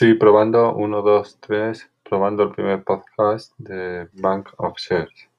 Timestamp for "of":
4.56-4.78